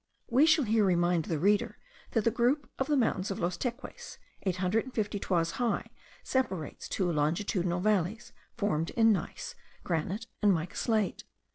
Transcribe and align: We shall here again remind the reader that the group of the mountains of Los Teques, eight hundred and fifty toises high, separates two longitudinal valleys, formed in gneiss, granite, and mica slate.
We 0.31 0.47
shall 0.47 0.63
here 0.65 0.85
again 0.87 0.97
remind 0.97 1.25
the 1.25 1.37
reader 1.37 1.77
that 2.13 2.23
the 2.23 2.31
group 2.31 2.67
of 2.79 2.87
the 2.87 2.97
mountains 2.97 3.29
of 3.29 3.37
Los 3.37 3.55
Teques, 3.55 4.17
eight 4.41 4.55
hundred 4.55 4.83
and 4.85 4.95
fifty 4.95 5.19
toises 5.19 5.57
high, 5.57 5.91
separates 6.23 6.89
two 6.89 7.11
longitudinal 7.11 7.81
valleys, 7.81 8.33
formed 8.57 8.89
in 8.89 9.11
gneiss, 9.13 9.53
granite, 9.83 10.25
and 10.41 10.51
mica 10.55 10.75
slate. 10.75 11.23